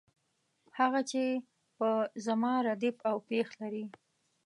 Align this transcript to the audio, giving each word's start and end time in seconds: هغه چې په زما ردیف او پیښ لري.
هغه 0.79 1.01
چې 1.09 1.23
په 1.77 1.89
زما 2.25 2.53
ردیف 2.67 2.97
او 3.09 3.17
پیښ 3.29 3.47
لري. 3.61 3.85